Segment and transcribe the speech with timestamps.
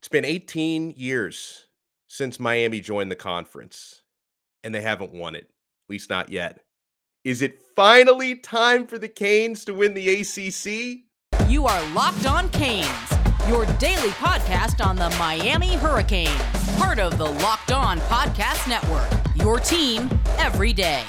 [0.00, 1.66] It's been 18 years
[2.08, 4.00] since Miami joined the conference,
[4.64, 6.60] and they haven't won it, at least not yet.
[7.22, 11.00] Is it finally time for the Canes to win the ACC?
[11.50, 12.88] You are Locked On Canes,
[13.46, 16.40] your daily podcast on the Miami Hurricanes,
[16.78, 19.10] part of the Locked On Podcast Network.
[19.36, 20.08] Your team
[20.38, 21.04] every day.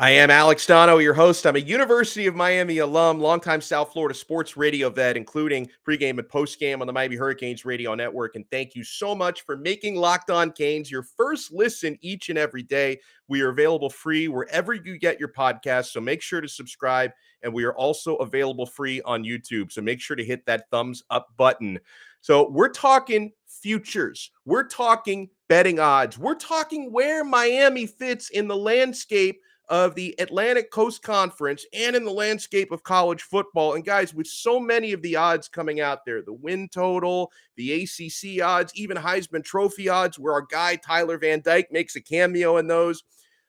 [0.00, 1.44] I am Alex Donno, your host.
[1.44, 6.28] I'm a University of Miami alum, longtime South Florida sports radio vet, including pregame and
[6.28, 8.36] postgame on the Miami Hurricanes radio network.
[8.36, 12.38] And thank you so much for making Locked On Canes your first listen each and
[12.38, 13.00] every day.
[13.26, 15.86] We are available free wherever you get your podcast.
[15.86, 17.10] So make sure to subscribe.
[17.42, 19.72] And we are also available free on YouTube.
[19.72, 21.76] So make sure to hit that thumbs up button.
[22.20, 28.56] So we're talking futures, we're talking betting odds, we're talking where Miami fits in the
[28.56, 33.74] landscape of the Atlantic Coast Conference and in the landscape of college football.
[33.74, 37.82] And guys, with so many of the odds coming out there, the win total, the
[37.82, 42.56] ACC odds, even Heisman Trophy odds, where our guy Tyler Van Dyke makes a cameo
[42.56, 43.04] in those.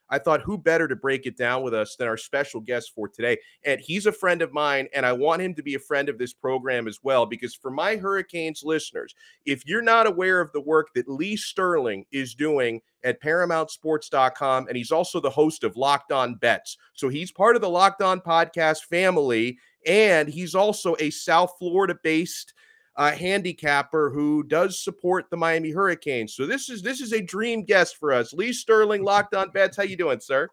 [0.10, 3.08] I thought, who better to break it down with us than our special guest for
[3.08, 3.38] today?
[3.64, 6.18] And he's a friend of mine, and I want him to be a friend of
[6.18, 7.26] this program as well.
[7.26, 9.14] Because for my Hurricanes listeners,
[9.46, 14.78] if you're not aware of the work that Lee Sterling is doing at ParamountSports.com, and
[14.78, 16.78] he's also the host of Locked On Bets.
[16.94, 21.96] So he's part of the Locked On podcast family, and he's also a South Florida
[22.04, 22.54] based
[23.00, 26.36] uh, handicapper who does support the Miami Hurricanes.
[26.36, 28.33] So this is this is a dream guest for us.
[28.33, 29.78] Lee Sterling, Locked On Bets.
[29.78, 30.50] How you doing, sir?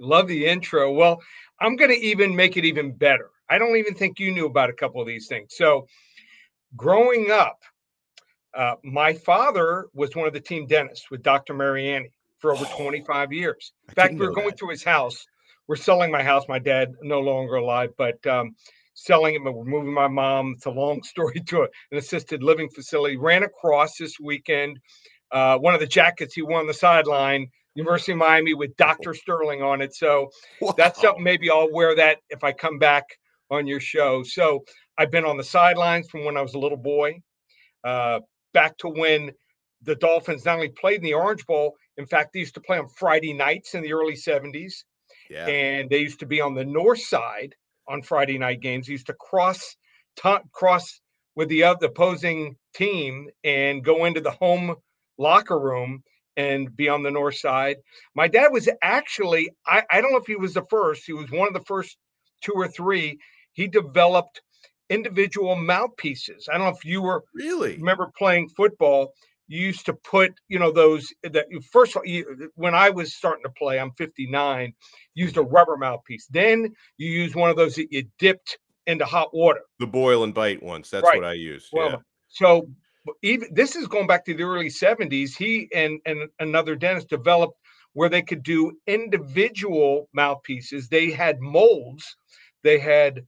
[0.00, 0.94] Love the intro.
[0.94, 1.20] Well,
[1.60, 3.28] I'm going to even make it even better.
[3.50, 5.54] I don't even think you knew about a couple of these things.
[5.54, 5.86] So,
[6.74, 7.58] growing up,
[8.54, 11.52] uh, my father was one of the team dentists with Dr.
[11.52, 13.72] Mariani for over 25 years.
[13.90, 14.58] In fact, we were going that.
[14.58, 15.26] through his house.
[15.68, 16.44] We're selling my house.
[16.48, 18.54] My dad no longer alive, but um,
[18.94, 20.54] selling it, but we're moving my mom.
[20.56, 23.16] It's a long story to an assisted living facility.
[23.16, 24.78] Ran across this weekend
[25.32, 29.14] uh, one of the jackets he wore on the sideline, University of Miami with Dr.
[29.14, 29.94] Sterling on it.
[29.94, 30.30] So
[30.60, 30.74] wow.
[30.76, 33.04] that's something maybe I'll wear that if I come back
[33.50, 34.22] on your show.
[34.22, 34.64] So
[34.98, 37.20] I've been on the sidelines from when I was a little boy,
[37.84, 38.20] uh,
[38.52, 39.32] back to when
[39.82, 42.78] the Dolphins not only played in the Orange Bowl, in fact, they used to play
[42.78, 44.84] on Friday nights in the early 70s.
[45.30, 45.46] Yeah.
[45.46, 47.54] And they used to be on the north side
[47.90, 48.86] on Friday night games.
[48.86, 49.76] He used to cross
[50.16, 51.00] t- cross
[51.34, 54.76] with the opposing team and go into the home
[55.18, 56.02] locker room
[56.36, 57.76] and be on the north side.
[58.14, 61.30] My dad was actually, I, I don't know if he was the first, he was
[61.30, 61.96] one of the first
[62.40, 63.18] two or three.
[63.52, 64.40] He developed
[64.88, 66.48] individual mouthpieces.
[66.48, 69.12] I don't know if you were really remember playing football
[69.50, 73.42] you used to put you know those that you first you, when i was starting
[73.42, 74.72] to play i'm 59
[75.14, 76.26] used a rubber mouthpiece.
[76.30, 79.60] Then you use one of those that you dipped into hot water.
[79.78, 81.20] The boil and bite ones that's right.
[81.20, 81.96] what i used well, yeah.
[82.28, 82.68] so
[83.22, 87.56] even this is going back to the early 70s he and and another dentist developed
[87.92, 90.88] where they could do individual mouthpieces.
[90.88, 92.16] They had molds.
[92.62, 93.26] They had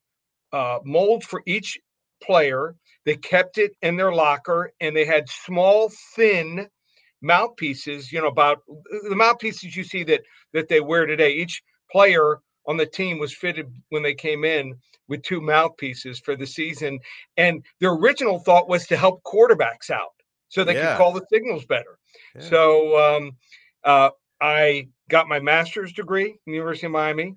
[0.52, 1.78] uh, molds for each
[2.22, 6.68] player they kept it in their locker and they had small, thin
[7.20, 8.62] mouthpieces, you know, about
[9.08, 11.32] the mouthpieces you see that that they wear today.
[11.32, 14.74] Each player on the team was fitted when they came in
[15.08, 16.98] with two mouthpieces for the season.
[17.36, 20.12] And their original thought was to help quarterbacks out
[20.48, 20.92] so they yeah.
[20.92, 21.98] could call the signals better.
[22.36, 22.42] Yeah.
[22.42, 23.32] So um,
[23.84, 24.10] uh,
[24.40, 27.36] I got my master's degree from the University of Miami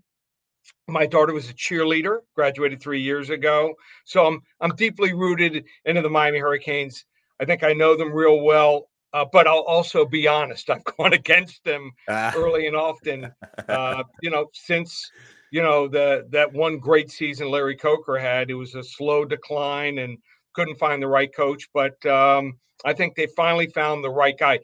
[0.87, 3.73] my daughter was a cheerleader graduated three years ago.
[4.05, 7.05] So i'm i'm deeply rooted into the miami hurricanes.
[7.39, 11.13] I think i know them real well uh, but i'll also be honest i've gone
[11.13, 12.33] against them ah.
[12.35, 13.31] early and often.
[13.67, 15.09] Uh, you know since
[15.51, 19.99] you know the that one great season larry coker had it was a slow decline
[19.99, 20.17] and
[20.53, 24.59] couldn't find the right coach but um, i think they finally found the right guy.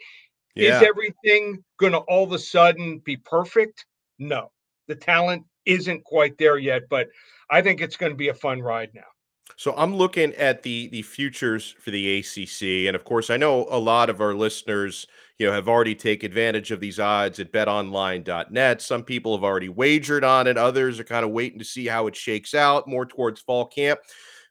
[0.55, 0.77] Yeah.
[0.77, 3.85] is everything going to all of a sudden be perfect?
[4.19, 4.51] No.
[4.87, 7.07] The talent isn't quite there yet, but
[7.49, 9.01] I think it's going to be a fun ride now.
[9.57, 13.67] So I'm looking at the the futures for the ACC, and of course, I know
[13.69, 17.51] a lot of our listeners, you know, have already taken advantage of these odds at
[17.51, 18.81] BetOnline.net.
[18.81, 22.07] Some people have already wagered on it; others are kind of waiting to see how
[22.07, 23.99] it shakes out, more towards fall camp.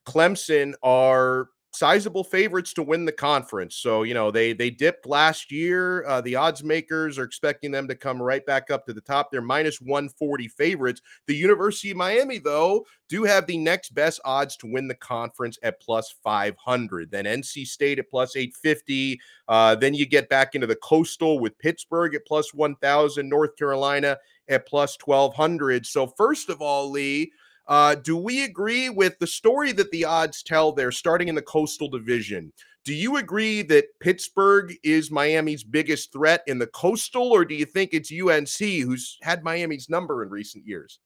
[0.07, 3.77] Clemson are sizable favorites to win the conference.
[3.77, 6.05] So, you know, they they dipped last year.
[6.07, 9.31] Uh, the odds makers are expecting them to come right back up to the top.
[9.31, 11.01] They're minus 140 favorites.
[11.27, 15.59] The University of Miami, though, do have the next best odds to win the conference
[15.63, 17.11] at plus 500.
[17.11, 19.21] Then NC State at plus 850.
[19.49, 24.19] Uh, then you get back into the coastal with Pittsburgh at plus 1000, North Carolina
[24.49, 25.87] at plus 1200.
[25.87, 27.33] So, first of all, Lee,
[27.71, 31.43] uh, do we agree with the story that the odds tell there, starting in the
[31.43, 32.53] Coastal Division?
[32.85, 37.65] Do you agree that Pittsburgh is Miami's biggest threat in the Coastal, or do you
[37.65, 40.99] think it's UNC who's had Miami's number in recent years?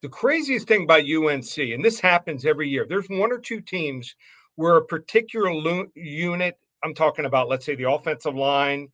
[0.00, 4.14] The craziest thing about UNC, and this happens every year, there's one or two teams
[4.54, 8.88] where a particular lo- unit, I'm talking about, let's say the offensive line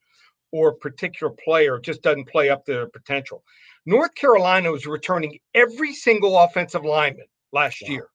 [0.51, 3.45] or a particular player, just doesn't play up to their potential.
[3.87, 7.93] North Carolina was returning every single offensive lineman last wow.
[7.93, 8.09] year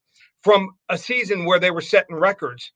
[0.43, 2.71] from a season where they were setting records,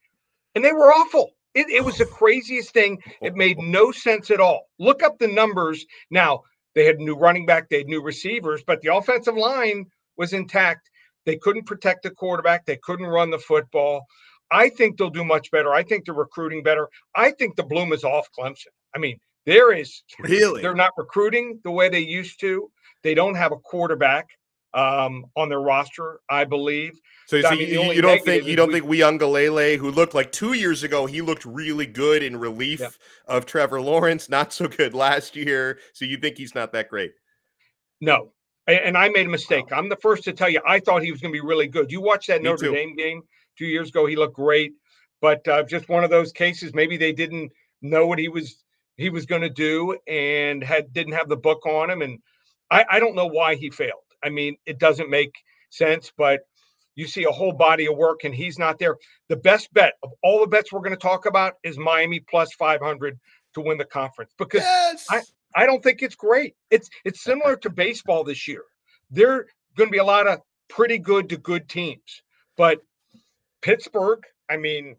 [0.55, 1.31] and they were awful.
[1.53, 3.01] It, it was the craziest thing.
[3.21, 3.63] It made oh.
[3.63, 4.67] no sense at all.
[4.79, 5.85] Look up the numbers.
[6.09, 6.41] Now,
[6.75, 9.85] they had new running back, they had new receivers, but the offensive line
[10.17, 10.89] was intact.
[11.25, 14.05] They couldn't protect the quarterback, they couldn't run the football.
[14.51, 15.73] I think they'll do much better.
[15.73, 16.89] I think they're recruiting better.
[17.15, 18.67] I think the bloom is off Clemson.
[18.93, 22.69] I mean, there is really they're not recruiting the way they used to.
[23.03, 24.27] They don't have a quarterback
[24.73, 26.99] um, on their roster, I believe.
[27.27, 30.13] So, so I mean, you, you don't think you don't we, think Uiagalelei, who looked
[30.13, 32.89] like two years ago, he looked really good in relief yeah.
[33.27, 35.79] of Trevor Lawrence, not so good last year.
[35.93, 37.11] So you think he's not that great?
[37.99, 38.33] No,
[38.67, 39.65] and I made a mistake.
[39.71, 40.61] I'm the first to tell you.
[40.65, 41.91] I thought he was going to be really good.
[41.91, 42.73] You watched that Me Notre too.
[42.73, 43.21] Dame game
[43.57, 44.05] two years ago.
[44.05, 44.73] He looked great,
[45.21, 46.73] but uh, just one of those cases.
[46.73, 47.51] Maybe they didn't
[47.81, 48.63] know what he was
[48.97, 52.01] he was going to do and had didn't have the book on him.
[52.01, 52.19] And
[52.71, 54.01] I, I don't know why he failed.
[54.23, 55.33] I mean, it doesn't make
[55.69, 56.41] sense, but
[56.95, 58.97] you see a whole body of work and he's not there.
[59.29, 62.53] The best bet of all the bets we're going to talk about is Miami plus
[62.53, 63.19] 500
[63.53, 65.05] to win the conference because yes.
[65.09, 65.21] I,
[65.55, 66.55] I don't think it's great.
[66.69, 68.63] It's it's similar to baseball this year.
[69.09, 70.39] There are going to be a lot of
[70.69, 72.21] pretty good to good teams,
[72.55, 72.79] but
[73.61, 74.95] Pittsburgh, I mean,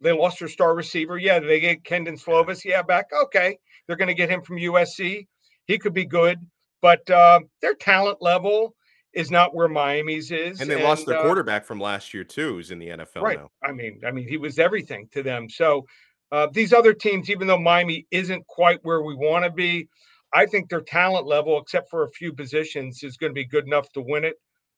[0.00, 1.16] they lost their star receiver.
[1.16, 2.64] Yeah, they get Kedon Slovis.
[2.64, 3.06] Yeah, back.
[3.12, 5.26] Okay, they're going to get him from USC.
[5.66, 6.38] He could be good,
[6.82, 8.74] but uh, their talent level
[9.12, 10.60] is not where Miami's is.
[10.60, 13.22] And they and, lost their uh, quarterback from last year too, who's in the NFL
[13.22, 13.38] right.
[13.38, 13.50] now.
[13.62, 15.48] I mean, I mean, he was everything to them.
[15.48, 15.86] So
[16.32, 19.88] uh, these other teams, even though Miami isn't quite where we want to be,
[20.34, 23.66] I think their talent level, except for a few positions, is going to be good
[23.66, 24.36] enough to win it.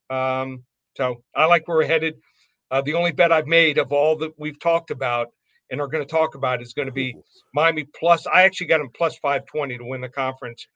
[0.09, 0.63] Um,
[0.97, 2.15] so I like where we're headed.
[2.71, 5.29] Uh, the only bet I've made of all that we've talked about
[5.71, 7.15] and are going to talk about is going to be
[7.55, 8.27] Miami plus.
[8.27, 10.67] I actually got them plus 520 to win the conference.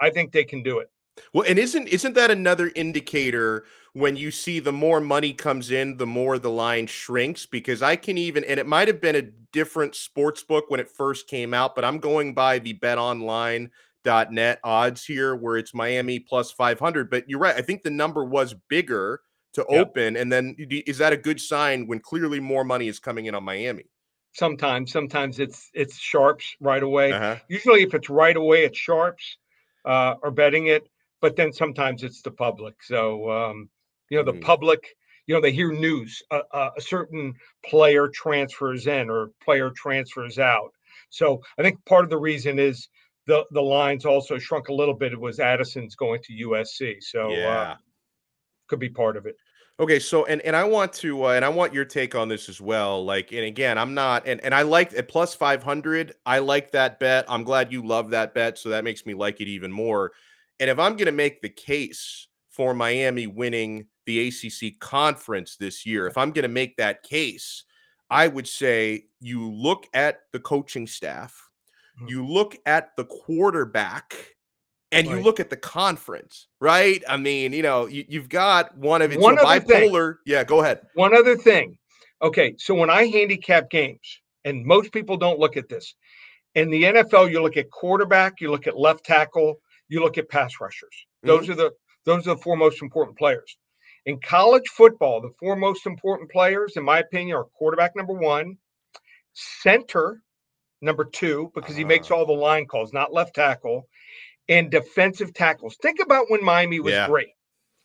[0.00, 0.90] I think they can do it.
[1.32, 5.96] Well, and isn't isn't that another indicator when you see the more money comes in,
[5.96, 7.46] the more the line shrinks?
[7.46, 10.88] Because I can even, and it might have been a different sports book when it
[10.88, 16.52] first came out, but I'm going by the betonline.net odds here where it's Miami plus
[16.52, 17.10] 500.
[17.10, 17.56] But you're right.
[17.56, 19.20] I think the number was bigger
[19.54, 19.88] to yep.
[19.88, 20.16] open.
[20.16, 23.44] And then is that a good sign when clearly more money is coming in on
[23.44, 23.84] Miami?
[24.32, 27.10] Sometimes, sometimes it's it's sharps right away.
[27.10, 27.36] Uh-huh.
[27.48, 29.38] Usually, if it's right away, it's sharps
[29.84, 30.88] uh, are betting it.
[31.20, 32.82] But then sometimes it's the public.
[32.82, 33.68] So um,
[34.08, 34.42] you know, the mm.
[34.42, 34.96] public,
[35.26, 37.34] you know, they hear news uh, uh, a certain
[37.64, 40.72] player transfers in or player transfers out.
[41.10, 42.88] So I think part of the reason is
[43.26, 45.12] the the lines also shrunk a little bit.
[45.12, 46.96] It was Addison's going to USC.
[47.00, 47.76] So uh, yeah
[48.70, 49.36] could be part of it.
[49.80, 52.50] Okay, so and and I want to uh, and I want your take on this
[52.50, 53.02] as well.
[53.02, 56.12] Like, and again, I'm not and and I like at plus five hundred.
[56.26, 57.24] I like that bet.
[57.28, 60.12] I'm glad you love that bet, so that makes me like it even more.
[60.60, 65.86] And if I'm going to make the case for Miami winning the ACC conference this
[65.86, 67.64] year, if I'm going to make that case,
[68.10, 71.48] I would say you look at the coaching staff,
[71.96, 72.08] mm-hmm.
[72.08, 74.14] you look at the quarterback
[74.92, 75.16] and right.
[75.16, 77.02] you look at the conference, right?
[77.08, 80.14] I mean, you know, you, have got one of it's one bipolar.
[80.14, 80.22] Thing.
[80.26, 80.80] Yeah, go ahead.
[80.94, 81.78] One other thing.
[82.22, 85.94] Okay, so when I handicap games, and most people don't look at this,
[86.54, 90.28] in the NFL, you look at quarterback, you look at left tackle, you look at
[90.28, 91.06] pass rushers.
[91.22, 91.52] Those mm-hmm.
[91.52, 91.70] are the
[92.04, 93.56] those are the four most important players.
[94.06, 98.56] In college football, the four most important players, in my opinion, are quarterback number one,
[99.34, 100.22] center
[100.80, 102.14] number two, because he makes ah.
[102.14, 103.86] all the line calls, not left tackle,
[104.50, 105.76] and defensive tackles.
[105.80, 107.06] Think about when Miami was yeah.
[107.06, 107.28] great.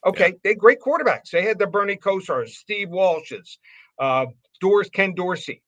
[0.06, 0.34] Okay, yeah.
[0.44, 1.30] they had great quarterbacks.
[1.32, 3.58] They had the Bernie Kosars, Steve Walsh's,
[4.00, 4.26] uh,
[4.60, 5.62] Doris Ken Dorsey,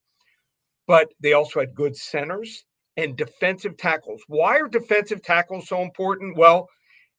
[0.88, 2.66] but they also had good centers
[2.98, 4.24] and defensive tackles.
[4.27, 6.36] Why are defensive tackles so important?
[6.36, 6.68] Well,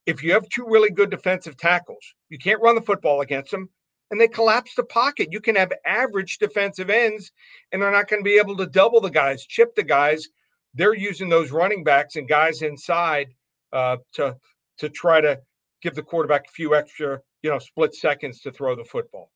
[0.06, 3.68] if you have two really good defensive tackles, you can't run the football against them,
[4.10, 5.28] and they collapse the pocket.
[5.30, 7.30] You can have average defensive ends,
[7.70, 10.26] and they're not going to be able to double the guys, chip the guys.
[10.74, 13.28] They're using those running backs and guys inside
[13.72, 14.36] uh, to
[14.78, 15.40] to try to
[15.82, 19.30] give the quarterback a few extra, you know, split seconds to throw the football.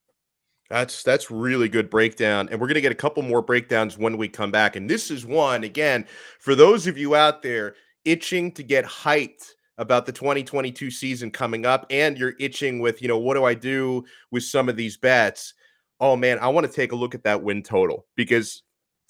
[0.71, 4.17] That's that's really good breakdown, and we're going to get a couple more breakdowns when
[4.17, 4.77] we come back.
[4.77, 6.07] And this is one again
[6.41, 7.75] for those of you out there
[8.05, 13.09] itching to get hyped about the 2022 season coming up and you're itching with, you
[13.09, 15.55] know, what do I do with some of these bets?
[16.01, 18.63] Oh man, I want to take a look at that win total because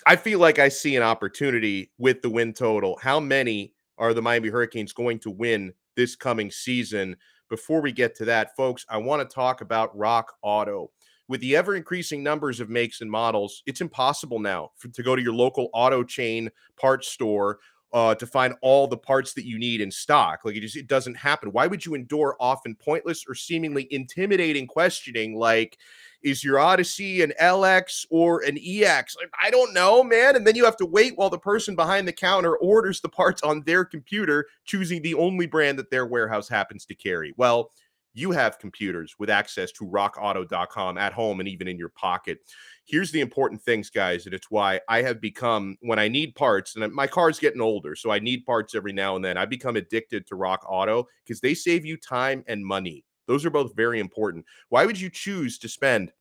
[0.07, 2.99] I feel like I see an opportunity with the win total.
[3.00, 7.17] How many are the Miami Hurricanes going to win this coming season?
[7.49, 10.91] Before we get to that, folks, I want to talk about Rock Auto.
[11.29, 15.15] With the ever increasing numbers of makes and models, it's impossible now for, to go
[15.15, 17.59] to your local auto chain parts store
[17.93, 20.41] uh, to find all the parts that you need in stock.
[20.45, 21.51] Like it just it doesn't happen.
[21.51, 25.79] Why would you endure often pointless or seemingly intimidating questioning like
[26.23, 29.17] is your Odyssey an LX or an EX?
[29.41, 30.37] I don't know, man.
[30.37, 33.43] And then you have to wait while the person behind the counter orders the parts
[33.43, 37.33] on their computer, choosing the only brand that their warehouse happens to carry.
[37.37, 37.71] Well,
[38.14, 42.38] you have computers with access to rockauto.com at home and even in your pocket.
[42.85, 46.76] Here's the important things, guys, and it's why I have become, when I need parts,
[46.76, 49.38] and my car's getting older, so I need parts every now and then.
[49.38, 53.05] I become addicted to Rock Auto because they save you time and money.
[53.26, 54.45] Those are both very important.
[54.69, 56.12] Why would you choose to spend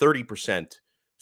[0.00, 0.72] 30%,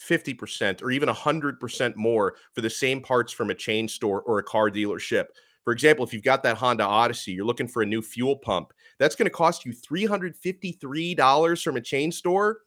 [0.01, 4.43] 50%, or even 100% more for the same parts from a chain store or a
[4.43, 5.25] car dealership?
[5.63, 8.71] For example, if you've got that Honda Odyssey, you're looking for a new fuel pump,
[8.99, 12.59] that's going to cost you $353 from a chain store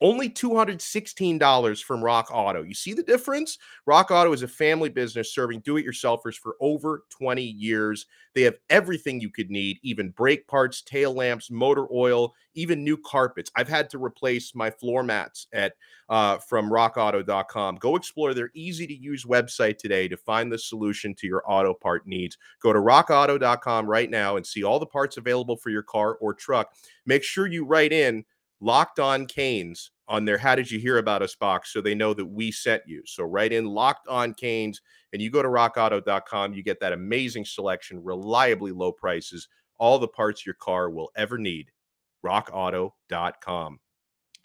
[0.00, 2.62] only $216 from Rock Auto.
[2.62, 3.58] You see the difference?
[3.86, 8.06] Rock Auto is a family business serving do it yourselfers for over 20 years.
[8.34, 12.96] They have everything you could need, even brake parts, tail lamps, motor oil, even new
[12.96, 13.50] carpets.
[13.56, 15.74] I've had to replace my floor mats at
[16.08, 17.76] uh, from rockauto.com.
[17.76, 21.72] Go explore their easy to use website today to find the solution to your auto
[21.72, 22.36] part needs.
[22.60, 26.34] Go to rockauto.com right now and see all the parts available for your car or
[26.34, 26.74] truck.
[27.06, 28.24] Make sure you write in
[28.64, 32.14] locked on Canes on their How Did You Hear About Us box so they know
[32.14, 33.02] that we sent you.
[33.04, 34.80] So write in locked on Canes
[35.12, 36.54] and you go to rockauto.com.
[36.54, 41.36] You get that amazing selection, reliably low prices, all the parts your car will ever
[41.36, 41.70] need.
[42.24, 43.80] rockauto.com.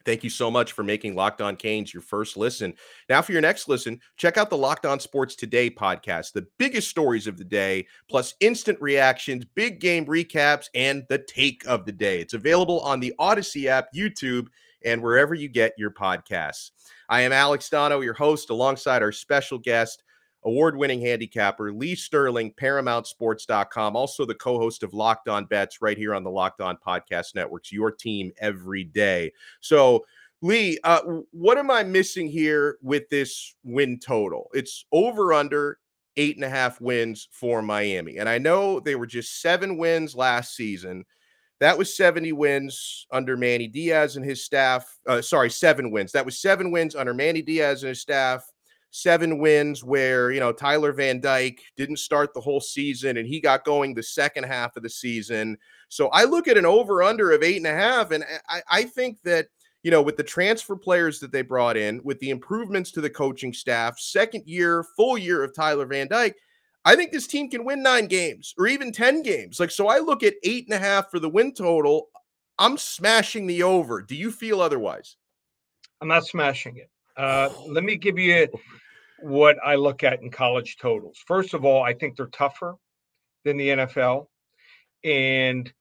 [0.10, 2.74] Thank you so much for making Locked On Canes your first listen.
[3.10, 6.89] Now, for your next listen, check out the Locked On Sports Today podcast, the biggest
[6.89, 11.92] stories of the day, plus instant reactions, big game recaps, and the take of the
[11.92, 12.22] day.
[12.22, 14.48] It's available on the Audacy app, YouTube,
[14.84, 16.72] and wherever you get your podcasts.
[17.08, 20.04] I am Alex Donno, your host, alongside our special guest,
[20.43, 25.98] award winning handicapper, Lee Sterling, ParamountSports.com, also the co host of Locked On Bets right
[25.98, 29.31] here on the Locked On Podcast Networks, your team every day.
[29.60, 30.05] So,
[30.41, 34.50] Lee, uh, what am I missing here with this win total?
[34.53, 35.79] It's over under
[36.15, 38.17] eight and a half wins for Miami.
[38.17, 41.05] And I know they were just seven wins last season.
[41.60, 44.98] That was 70 wins under Manny Diaz and his staff.
[45.05, 46.13] Uh, sorry, seven wins.
[46.13, 48.50] That was seven wins under Manny Diaz and his staff
[48.91, 53.39] seven wins where you know Tyler Van Dyke didn't start the whole season and he
[53.39, 55.58] got going the second half of the season.
[55.89, 58.84] So I look at an over under of eight and a half, and I, I
[58.84, 59.48] think that
[59.84, 63.10] you know with the transfer players that they brought in, with the improvements to the
[63.10, 66.36] coaching staff, second year, full year of Tyler Van Dyke.
[66.86, 69.60] I think this team can win nine games or even 10 games.
[69.60, 72.08] Like, so I look at eight and a half for the win total.
[72.58, 74.01] I'm smashing the over.
[74.01, 75.17] Do you feel otherwise?
[76.01, 76.89] I'm not smashing it.
[77.20, 78.48] Uh, let me give you
[79.20, 81.22] what I look at in college totals.
[81.28, 82.78] First of all, I think they're tougher
[83.44, 84.28] than the NFL.
[85.04, 85.72] And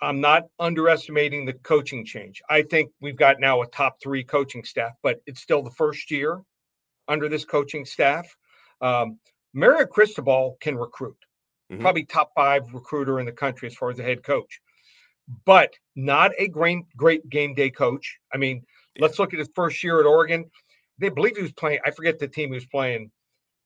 [0.00, 2.40] I'm not underestimating the coaching change.
[2.48, 6.12] I think we've got now a top three coaching staff, but it's still the first
[6.12, 6.40] year
[7.08, 8.28] under this coaching staff.
[8.80, 9.18] Um,
[9.52, 11.16] Mario Cristobal can recruit,
[11.72, 11.82] mm-hmm.
[11.82, 14.60] probably top five recruiter in the country as far as the head coach,
[15.44, 18.18] but not a great, great game day coach.
[18.32, 18.62] I mean,
[18.94, 19.02] yeah.
[19.02, 20.48] let's look at his first year at Oregon
[20.98, 21.80] they believe he was playing.
[21.84, 23.10] I forget the team he was playing,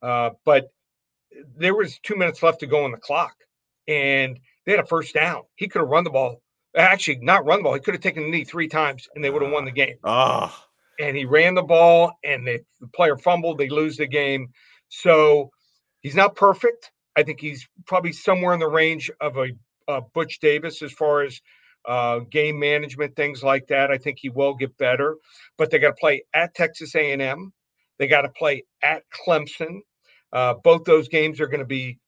[0.02, 0.70] uh, but
[1.56, 3.34] there was two minutes left to go on the clock,
[3.86, 5.42] and they had a first down.
[5.56, 6.42] He could have run the ball.
[6.76, 7.74] Actually, not run the ball.
[7.74, 9.96] He could have taken the knee three times, and they would have won the game.
[10.04, 10.66] Ah.
[11.00, 13.58] And he ran the ball, and they, the player fumbled.
[13.58, 14.48] They lose the game.
[14.88, 15.50] So
[16.00, 16.90] he's not perfect.
[17.16, 19.48] I think he's probably somewhere in the range of a,
[19.88, 21.40] a Butch Davis as far as
[21.88, 23.90] uh, game management, things like that.
[23.90, 25.16] I think he will get better,
[25.56, 27.52] but they got to play at Texas A&M.
[27.98, 29.80] They got to play at Clemson.
[30.30, 31.98] Uh, both those games are going to be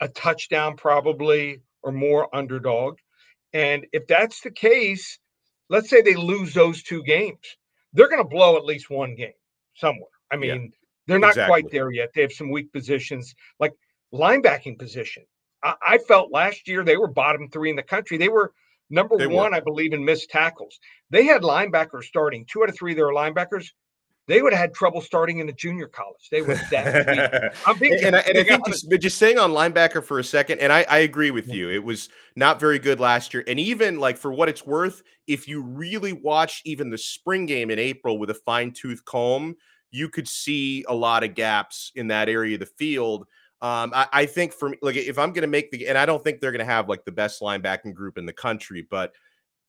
[0.00, 2.98] a touchdown, probably or more underdog.
[3.52, 5.20] And if that's the case,
[5.68, 7.56] let's say they lose those two games,
[7.92, 9.32] they're going to blow at least one game
[9.74, 10.10] somewhere.
[10.32, 10.68] I mean, yeah,
[11.06, 11.62] they're not exactly.
[11.62, 12.10] quite there yet.
[12.12, 13.72] They have some weak positions, like
[14.12, 15.24] linebacking position.
[15.62, 18.18] I, I felt last year they were bottom three in the country.
[18.18, 18.52] They were
[18.92, 19.56] Number they one, were.
[19.56, 20.78] I believe, in missed tackles.
[21.10, 22.46] They had linebackers starting.
[22.48, 23.66] Two out of three, their linebackers
[24.28, 26.28] they would have had trouble starting in a junior college.
[26.30, 27.54] They would that.
[27.66, 30.60] I'm thinking, and, I, and I think just, just, saying on linebacker for a second,
[30.60, 31.70] and I, I agree with you.
[31.70, 35.48] It was not very good last year, and even like for what it's worth, if
[35.48, 39.56] you really watch even the spring game in April with a fine tooth comb,
[39.90, 43.26] you could see a lot of gaps in that area of the field.
[43.62, 46.04] Um, I, I think for me, like if I'm going to make the, and I
[46.04, 49.12] don't think they're going to have like the best linebacking group in the country, but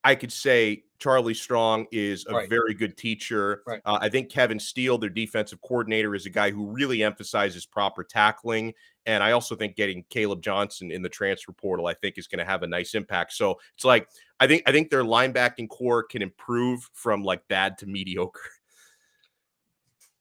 [0.04, 2.50] I could say Charlie Strong is a right.
[2.50, 3.62] very good teacher.
[3.66, 3.82] Right.
[3.86, 8.04] Uh, I think Kevin Steele, their defensive coordinator, is a guy who really emphasizes proper
[8.04, 8.74] tackling.
[9.06, 12.40] And I also think getting Caleb Johnson in the transfer portal, I think, is going
[12.40, 13.34] to have a nice impact.
[13.34, 14.10] So it's like
[14.40, 18.42] I think I think their linebacking core can improve from like bad to mediocre.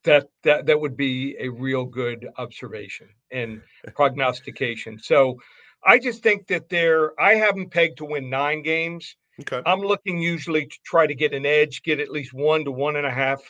[0.04, 3.62] That that that would be a real good observation and
[3.94, 4.98] prognostication.
[4.98, 5.38] So
[5.84, 9.16] I just think that they're I haven't pegged to win nine games.
[9.40, 9.62] Okay.
[9.64, 12.96] I'm looking usually to try to get an edge, get at least one to one
[12.96, 13.40] and a half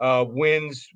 [0.00, 0.88] uh, wins,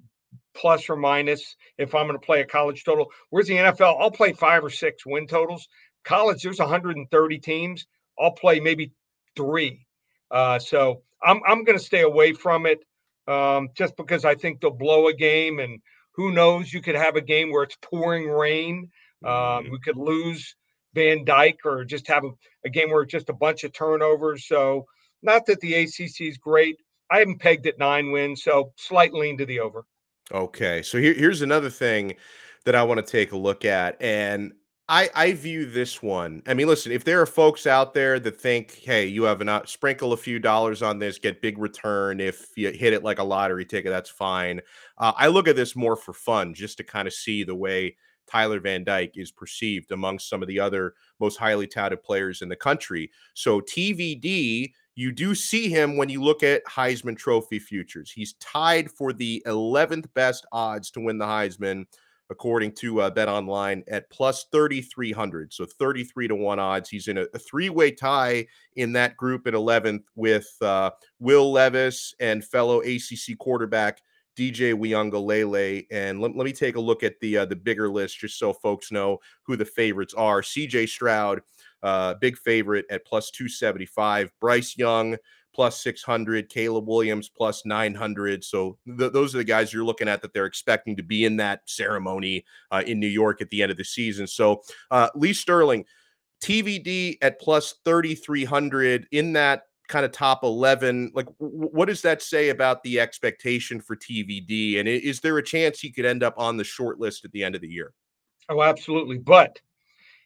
[0.54, 1.56] plus or minus.
[1.78, 4.00] If I'm going to play a college total, where's the NFL?
[4.00, 5.68] I'll play five or six win totals.
[6.04, 7.86] College, there's 130 teams.
[8.18, 8.92] I'll play maybe
[9.36, 9.86] three.
[10.30, 12.80] Uh, so I'm I'm going to stay away from it
[13.30, 15.80] um, just because I think they'll blow a game, and
[16.12, 16.72] who knows?
[16.72, 18.90] You could have a game where it's pouring rain.
[19.24, 19.72] Um, mm-hmm.
[19.72, 20.56] We could lose
[20.94, 22.30] Van Dyke or just have a,
[22.64, 24.46] a game where it's just a bunch of turnovers.
[24.46, 24.86] So,
[25.22, 26.76] not that the ACC is great.
[27.10, 29.84] I haven't pegged at nine wins, so slight lean to the over.
[30.32, 30.82] Okay.
[30.82, 32.16] So, here, here's another thing
[32.64, 34.00] that I want to take a look at.
[34.02, 34.52] And
[34.90, 36.42] I, I view this one.
[36.48, 39.62] I mean, listen, if there are folks out there that think, hey, you have a
[39.64, 42.18] sprinkle a few dollars on this, get big return.
[42.18, 44.60] If you hit it like a lottery ticket, that's fine.
[44.98, 47.94] Uh, I look at this more for fun, just to kind of see the way
[48.26, 52.48] Tyler Van Dyke is perceived amongst some of the other most highly touted players in
[52.48, 53.12] the country.
[53.34, 58.10] So TVD, you do see him when you look at Heisman Trophy futures.
[58.10, 61.86] He's tied for the 11th best odds to win the Heisman,
[62.30, 65.52] according to uh, Bet Online, at plus 3,300.
[65.52, 66.88] So 33 to 1 odds.
[66.88, 68.46] He's in a, a three way tie
[68.76, 74.00] in that group at 11th with uh, Will Levis and fellow ACC quarterback
[74.36, 75.86] DJ Uiagalelei.
[75.90, 78.52] And let, let me take a look at the uh, the bigger list just so
[78.52, 80.40] folks know who the favorites are.
[80.40, 81.42] CJ Stroud,
[81.82, 84.30] uh, big favorite at plus 275.
[84.40, 85.16] Bryce Young
[85.60, 86.48] plus 600.
[86.48, 88.42] Caleb Williams plus 900.
[88.42, 91.36] So th- those are the guys you're looking at that they're expecting to be in
[91.36, 94.26] that ceremony uh, in New York at the end of the season.
[94.26, 95.84] So uh, Lee Sterling.
[96.42, 102.22] TVD at plus 3,300 in that kind of top 11 like w- what does that
[102.22, 106.32] say about the expectation for tvd and is there a chance he could end up
[106.38, 107.92] on the short list at the end of the year
[108.48, 109.60] oh absolutely but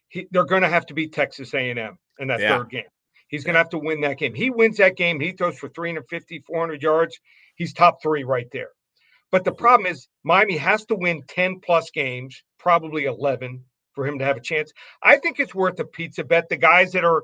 [0.07, 2.57] he, they're going to have to beat texas a&m in that yeah.
[2.57, 2.85] third game
[3.35, 4.35] he's going to have to win that game.
[4.35, 7.19] He wins that game he throws for 350 400 yards
[7.57, 8.71] he's top three right there.
[9.31, 14.19] But the problem is miami has to win 10 plus games probably 11 for him
[14.19, 14.73] to have a chance.
[15.03, 16.49] I think it's worth a pizza bet.
[16.49, 17.23] The guys that are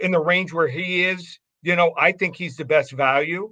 [0.00, 3.50] in the range where he is you know, I think he's the best value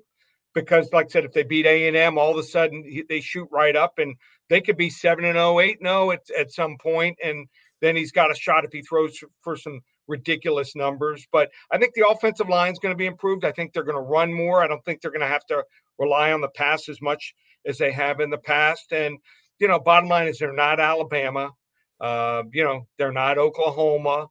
[0.54, 3.20] because, like I said, if they beat A and M, all of a sudden they
[3.22, 4.14] shoot right up, and
[4.50, 7.48] they could be seven and 0, 8 0 at at some point, and
[7.80, 11.26] then he's got a shot if he throws for some ridiculous numbers.
[11.32, 13.44] But I think the offensive line is going to be improved.
[13.44, 14.62] I think they're going to run more.
[14.62, 15.64] I don't think they're going to have to
[15.98, 17.34] rely on the pass as much
[17.66, 18.92] as they have in the past.
[18.92, 19.18] And
[19.58, 21.50] you know, bottom line is they're not Alabama.
[22.00, 24.26] Uh, you know, they're not Oklahoma.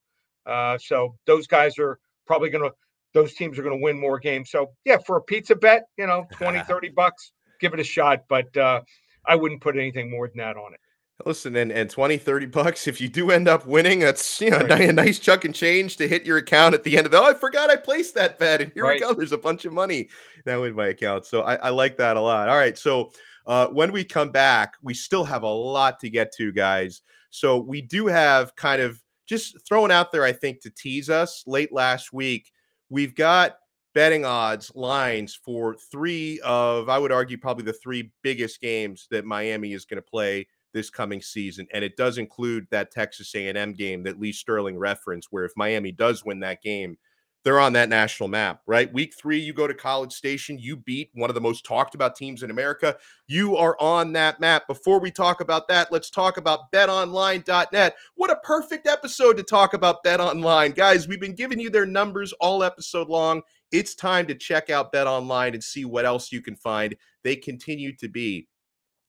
[0.45, 2.75] Uh, so those guys are probably going to
[3.13, 4.51] those teams are going to win more games.
[4.51, 8.23] So yeah, for a pizza bet, you know, 20, 30 bucks, give it a shot.
[8.29, 8.81] But uh,
[9.25, 10.79] I wouldn't put anything more than that on it.
[11.25, 14.59] Listen, and, and 20, 30 bucks, if you do end up winning, that's you know
[14.59, 14.89] right.
[14.89, 17.29] a nice chunk and change to hit your account at the end of the oh,
[17.29, 18.61] I forgot I placed that bet.
[18.61, 18.95] And here right.
[18.95, 19.13] we go.
[19.13, 20.09] There's a bunch of money
[20.45, 21.25] now in my account.
[21.25, 22.49] So I, I like that a lot.
[22.49, 22.77] All right.
[22.77, 23.11] So
[23.45, 27.01] uh, when we come back, we still have a lot to get to, guys.
[27.29, 31.43] So we do have kind of just thrown out there, I think, to tease us
[31.47, 32.51] late last week
[32.91, 33.55] we've got
[33.95, 39.25] betting odds lines for three of i would argue probably the three biggest games that
[39.25, 43.73] miami is going to play this coming season and it does include that texas a&m
[43.73, 46.97] game that lee sterling referenced where if miami does win that game
[47.43, 48.91] they're on that national map, right?
[48.93, 52.15] Week three, you go to College Station, you beat one of the most talked about
[52.15, 52.97] teams in America.
[53.27, 54.67] You are on that map.
[54.67, 57.95] Before we talk about that, let's talk about betonline.net.
[58.15, 60.75] What a perfect episode to talk about betonline.
[60.75, 63.41] Guys, we've been giving you their numbers all episode long.
[63.71, 66.95] It's time to check out betonline and see what else you can find.
[67.23, 68.47] They continue to be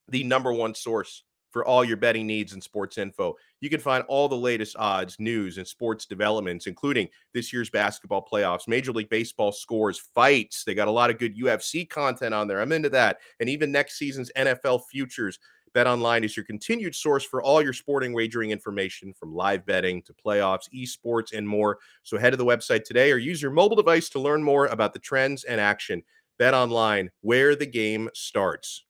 [0.09, 3.37] the number one source for all your betting needs and sports info.
[3.61, 8.27] You can find all the latest odds, news, and sports developments, including this year's basketball
[8.31, 10.65] playoffs, Major League Baseball scores, fights.
[10.65, 12.61] They got a lot of good UFC content on there.
[12.61, 13.19] I'm into that.
[13.39, 15.39] And even next season's NFL futures.
[15.75, 20.03] Bet Online is your continued source for all your sporting wagering information from live betting
[20.03, 21.79] to playoffs, esports, and more.
[22.03, 24.93] So head to the website today or use your mobile device to learn more about
[24.93, 26.03] the trends and action.
[26.39, 28.85] Bet Online, where the game starts.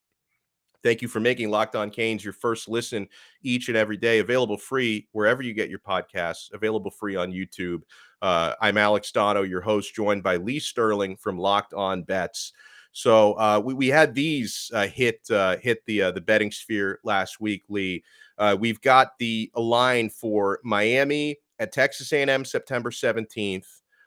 [0.82, 3.08] Thank you for making Locked On Canes your first listen
[3.42, 4.18] each and every day.
[4.18, 7.82] Available free wherever you get your podcasts, available free on YouTube.
[8.20, 12.52] Uh, I'm Alex Donno, your host, joined by Lee Sterling from Locked On Bets.
[12.92, 17.00] So uh, we, we had these uh, hit uh, hit the uh, the betting sphere
[17.04, 18.04] last week, Lee.
[18.36, 23.66] Uh, we've got the line for Miami at Texas A&M September 17th,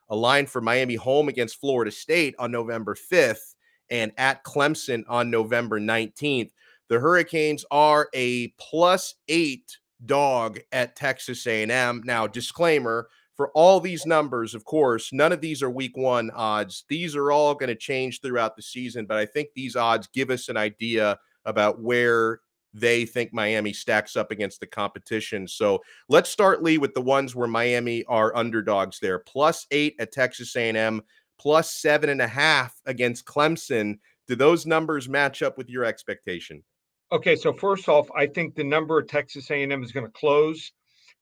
[0.09, 3.55] a line for Miami home against Florida State on November 5th,
[3.89, 6.51] and at Clemson on November 19th.
[6.89, 12.01] The Hurricanes are a plus eight dog at Texas A&M.
[12.05, 16.85] Now, disclaimer: for all these numbers, of course, none of these are week one odds.
[16.87, 20.29] These are all going to change throughout the season, but I think these odds give
[20.29, 22.39] us an idea about where
[22.73, 25.47] they think Miami stacks up against the competition.
[25.47, 29.19] So let's start, Lee, with the ones where Miami are underdogs there.
[29.19, 31.01] Plus eight at Texas A&M,
[31.37, 33.99] plus seven and a half against Clemson.
[34.27, 36.63] Do those numbers match up with your expectation?
[37.11, 40.71] Okay, so first off, I think the number of Texas A&M is going to close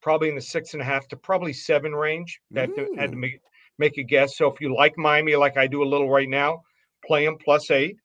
[0.01, 2.39] probably in the six and a half to probably seven range.
[2.51, 2.97] That mm.
[2.97, 3.39] had to make,
[3.77, 4.37] make a guess.
[4.37, 6.61] So if you like Miami, like I do a little right now,
[7.05, 7.97] play them plus eight.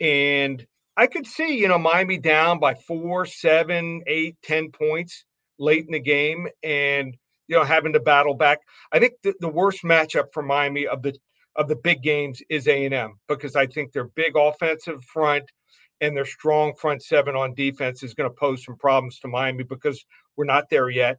[0.00, 0.64] And
[0.96, 5.24] I could see, you know, Miami down by four, seven, eight, ten points
[5.58, 8.58] late in the game, and you know having to battle back.
[8.92, 11.16] I think the, the worst matchup for Miami of the
[11.56, 15.44] of the big games is A and M because I think their big offensive front
[16.00, 19.64] and their strong front seven on defense is going to pose some problems to Miami
[19.64, 20.04] because
[20.36, 21.18] we're not there yet.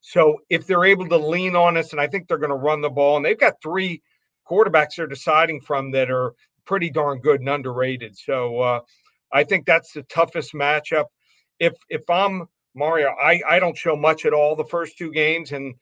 [0.00, 2.80] So if they're able to lean on us, and I think they're going to run
[2.80, 4.02] the ball, and they've got three
[4.48, 6.34] quarterbacks they're deciding from that are
[6.66, 8.16] pretty darn good and underrated.
[8.16, 8.80] So uh,
[9.32, 11.06] I think that's the toughest matchup.
[11.58, 15.52] If if I'm Mario, I, I don't show much at all the first two games
[15.52, 15.74] and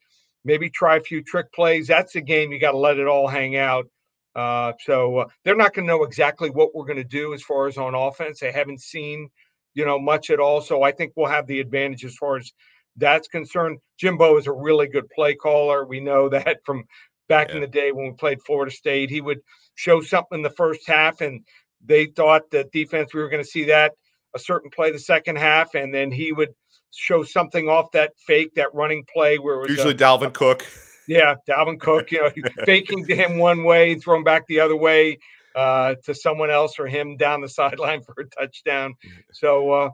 [0.43, 1.87] maybe try a few trick plays.
[1.87, 3.87] That's a game you got to let it all hang out.
[4.35, 7.41] Uh, so uh, they're not going to know exactly what we're going to do as
[7.41, 8.39] far as on offense.
[8.39, 9.29] They haven't seen,
[9.73, 10.61] you know, much at all.
[10.61, 12.51] So I think we'll have the advantage as far as
[12.95, 13.79] that's concerned.
[13.97, 15.85] Jimbo is a really good play caller.
[15.85, 16.85] We know that from
[17.27, 17.55] back yeah.
[17.55, 19.09] in the day when we played Florida State.
[19.09, 19.41] He would
[19.75, 21.45] show something in the first half, and
[21.83, 23.93] they thought that defense we were going to see that
[24.35, 26.53] a certain play the second half, and then he would
[26.91, 30.31] show something off that fake, that running play where it was usually a, Dalvin a,
[30.31, 30.65] Cook.
[31.11, 32.31] Yeah, Dalvin Cook, you know,
[32.65, 35.17] faking to him one way, throwing back the other way
[35.53, 38.93] uh, to someone else or him down the sideline for a touchdown.
[39.33, 39.89] So uh,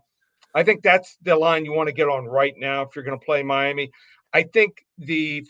[0.54, 3.20] I think that's the line you want to get on right now if you're going
[3.20, 3.90] to play Miami.
[4.32, 5.44] I think the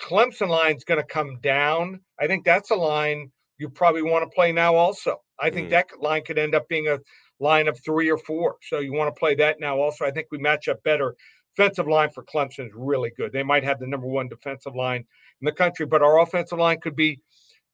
[0.00, 2.00] Clemson line is going to come down.
[2.18, 5.18] I think that's a line you probably want to play now also.
[5.38, 5.70] I think mm.
[5.70, 6.98] that line could end up being a
[7.38, 8.56] line of three or four.
[8.62, 10.06] So you want to play that now also.
[10.06, 11.14] I think we match up better
[11.56, 13.32] defensive line for Clemson is really good.
[13.32, 15.04] They might have the number one defensive line
[15.40, 17.20] in the country, but our offensive line could be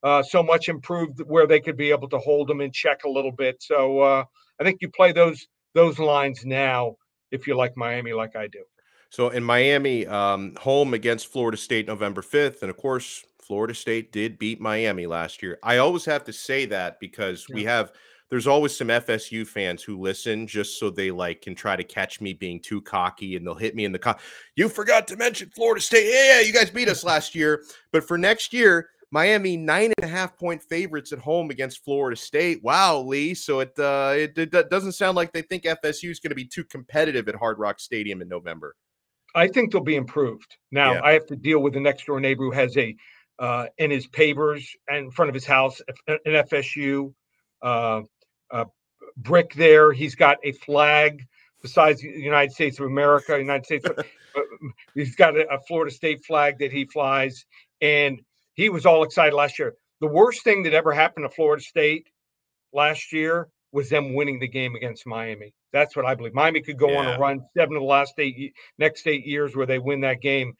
[0.03, 3.09] uh, so much improved where they could be able to hold them in check a
[3.09, 3.63] little bit.
[3.63, 4.25] So uh,
[4.61, 6.97] I think you play those those lines now
[7.31, 8.65] if you like Miami, like I do.
[9.11, 14.13] So in Miami, um, home against Florida State November fifth, and of course Florida State
[14.13, 15.59] did beat Miami last year.
[15.63, 17.55] I always have to say that because yeah.
[17.57, 17.93] we have
[18.31, 22.21] there's always some FSU fans who listen just so they like can try to catch
[22.21, 24.15] me being too cocky and they'll hit me in the co-
[24.55, 26.09] you forgot to mention Florida State.
[26.11, 27.65] Yeah, yeah, you guys beat us last year.
[27.93, 32.17] But for next year, Miami nine and a half point favorites at home against Florida
[32.17, 32.63] State.
[32.63, 33.35] Wow, Lee.
[33.35, 36.47] So it uh, it, it doesn't sound like they think FSU is going to be
[36.47, 38.77] too competitive at Hard Rock Stadium in November.
[39.35, 40.57] I think they'll be improved.
[40.71, 41.01] Now yeah.
[41.03, 42.95] I have to deal with the next door neighbor who has a
[43.41, 47.13] uh, in his pavers in front of his house an FSU
[47.63, 48.03] uh,
[48.51, 48.65] uh,
[49.17, 49.93] brick there.
[49.93, 51.27] He's got a flag
[51.63, 53.87] besides the United States of America, United States.
[54.33, 54.43] Uh,
[54.95, 57.47] he's got a, a, Florida State flag that he flies,
[57.81, 58.21] and
[58.55, 59.75] he was all excited last year.
[60.01, 62.09] The worst thing that ever happened to Florida State
[62.73, 65.53] last year was them winning the game against Miami.
[65.73, 66.33] That's what I believe.
[66.35, 66.99] Miami could go yeah.
[66.99, 70.21] on a run seven of the last eight next eight years where they win that
[70.21, 70.55] game.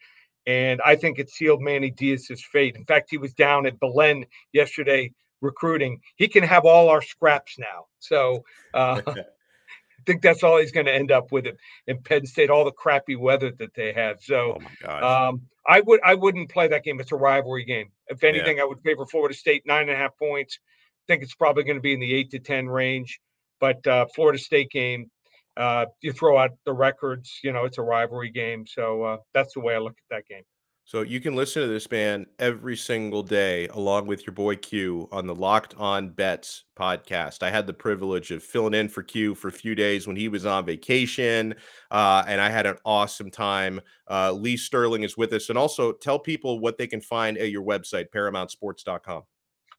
[0.47, 2.75] And I think it sealed Manny Diaz's fate.
[2.75, 5.99] In fact, he was down at Belen yesterday recruiting.
[6.15, 7.87] He can have all our scraps now.
[7.99, 12.25] So uh, I think that's all he's going to end up with it in Penn
[12.25, 14.21] State, all the crappy weather that they have.
[14.21, 16.99] So oh um, I would I wouldn't play that game.
[16.99, 17.91] It's a rivalry game.
[18.07, 18.63] If anything, yeah.
[18.63, 20.59] I would favor Florida State nine and a half points.
[20.61, 23.19] I think it's probably going to be in the eight to ten range.
[23.59, 25.11] But uh, Florida State game,
[25.55, 27.39] uh, you throw out the records.
[27.43, 30.27] You know, it's a rivalry game, so uh, that's the way I look at that
[30.27, 30.43] game.
[30.91, 35.07] So you can listen to this man every single day, along with your boy Q,
[35.09, 37.43] on the Locked On Bets podcast.
[37.43, 40.27] I had the privilege of filling in for Q for a few days when he
[40.27, 41.55] was on vacation,
[41.91, 43.79] uh, and I had an awesome time.
[44.09, 47.51] Uh, Lee Sterling is with us, and also tell people what they can find at
[47.51, 49.23] your website, ParamountSports.com.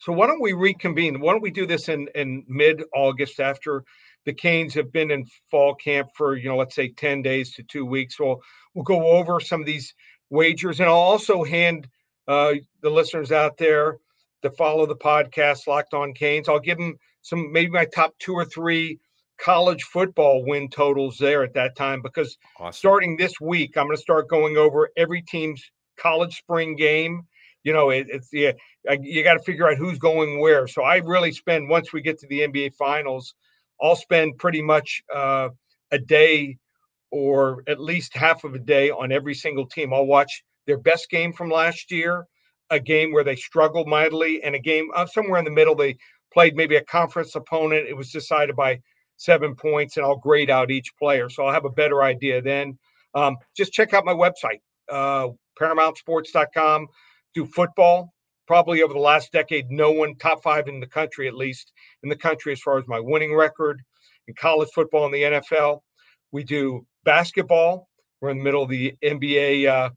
[0.01, 1.20] So why don't we reconvene?
[1.20, 3.85] Why don't we do this in in mid August after
[4.25, 7.62] the Canes have been in fall camp for you know let's say ten days to
[7.64, 8.18] two weeks.
[8.18, 8.40] We'll
[8.75, 9.94] we'll go over some of these
[10.33, 10.81] wagers.
[10.81, 11.87] And I'll also hand
[12.27, 13.99] uh, the listeners out there
[14.42, 16.49] to follow the podcast Locked On Canes.
[16.49, 18.99] I'll give them some maybe my top two or three
[19.38, 22.73] college football win totals there at that time because awesome.
[22.73, 25.62] starting this week, I'm going to start going over every team's
[25.97, 27.23] college spring game.
[27.62, 28.53] You know, it, it's yeah,
[29.01, 30.66] you got to figure out who's going where.
[30.66, 33.35] So I really spend once we get to the NBA finals,
[33.81, 35.51] I'll spend pretty much uh,
[35.92, 36.57] a day
[37.12, 39.92] or at least half of a day on every single team.
[39.92, 42.27] I'll watch their best game from last year,
[42.70, 45.77] a game where they struggled mightily, and a game uh, somewhere in the middle.
[45.77, 45.98] They
[46.33, 47.87] played maybe a conference opponent.
[47.87, 48.81] It was decided by
[49.18, 51.29] seven points, and I'll grade out each player.
[51.29, 52.79] So I'll have a better idea then.
[53.14, 55.29] Um, just check out my website, uh,
[55.61, 56.88] ParamountSports.com.
[57.35, 58.12] Do football.
[58.48, 61.72] Probably over the last decade, no one top five in the country, at least
[62.03, 63.81] in the country, as far as my winning record
[64.27, 65.81] in college football and the NFL.
[66.33, 67.88] We do basketball.
[68.21, 69.91] We're in the middle of the NBA uh,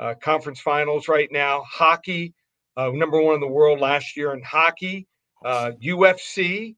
[0.00, 1.62] uh, conference finals right now.
[1.68, 2.34] Hockey,
[2.76, 5.06] uh, number one in the world last year in hockey.
[5.44, 6.74] UFC, uh,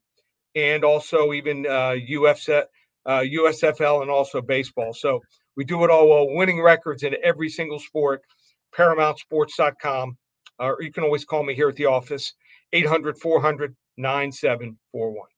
[0.55, 2.62] and also even UFC,
[3.07, 4.93] uh, USFL, uh, and also baseball.
[4.93, 5.21] So
[5.57, 8.23] we do it all while winning records in every single sport.
[8.77, 10.16] ParamountSports.com.
[10.61, 12.35] or you can always call me here at the office,
[12.73, 15.30] 800 400 9741.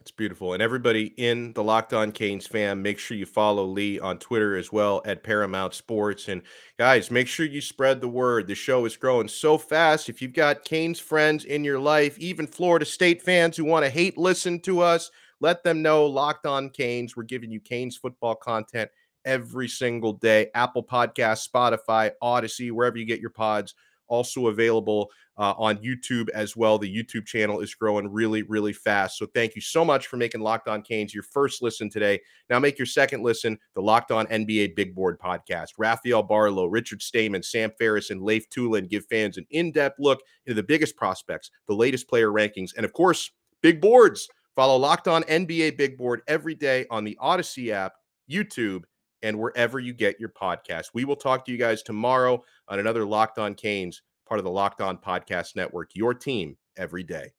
[0.00, 0.54] That's beautiful.
[0.54, 4.56] And everybody in the Locked On Canes fam, make sure you follow Lee on Twitter
[4.56, 6.28] as well at Paramount Sports.
[6.28, 6.40] And
[6.78, 8.46] guys, make sure you spread the word.
[8.46, 10.08] The show is growing so fast.
[10.08, 13.90] If you've got Canes friends in your life, even Florida State fans who want to
[13.90, 17.14] hate listen to us, let them know Locked On Canes.
[17.14, 18.90] We're giving you Canes football content
[19.26, 20.48] every single day.
[20.54, 23.74] Apple Podcast, Spotify, Audacy, wherever you get your pods
[24.10, 26.78] also available uh, on YouTube as well.
[26.78, 29.16] The YouTube channel is growing really, really fast.
[29.16, 32.20] So thank you so much for making Locked On Canes your first listen today.
[32.50, 35.68] Now make your second listen the Locked On NBA Big Board podcast.
[35.78, 40.54] Rafael Barlowe, Richard Stayman, Sam Ferris, and Leif Thulin give fans an in-depth look into
[40.54, 43.30] the biggest prospects, the latest player rankings, and of course,
[43.62, 44.28] big boards.
[44.56, 47.94] Follow Locked On NBA Big Board every day on the Audacy app,
[48.30, 48.82] YouTube,
[49.22, 50.90] and wherever you get your podcast.
[50.94, 54.50] We will talk to you guys tomorrow on another Locked On Canes, part of the
[54.50, 57.32] Locked On Podcast Network, your team every day.